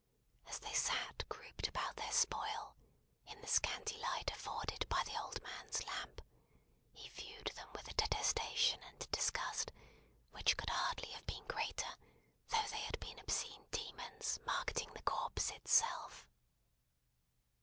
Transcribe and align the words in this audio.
As 0.47 0.57
they 0.57 0.73
sat 0.73 1.29
grouped 1.29 1.67
about 1.67 1.95
their 1.97 2.11
spoil, 2.11 2.75
in 3.27 3.39
the 3.41 3.45
scanty 3.47 3.99
light 3.99 4.31
afforded 4.31 4.89
by 4.89 5.03
the 5.03 5.15
old 5.21 5.39
man's 5.43 5.85
lamp, 5.85 6.21
he 6.91 7.09
viewed 7.09 7.51
them 7.53 7.69
with 7.73 7.87
a 7.87 7.93
detestation 7.93 8.81
and 8.81 9.11
disgust, 9.11 9.71
which 10.31 10.57
could 10.57 10.71
hardly 10.71 11.11
have 11.11 11.27
been 11.27 11.45
greater, 11.45 11.93
though 12.47 12.65
they 12.71 12.79
had 12.81 12.99
been 12.99 13.19
obscene 13.19 13.67
demons, 13.69 14.39
marketing 14.43 14.89
the 14.95 15.03
corpse 15.03 15.51
itself. 15.51 16.25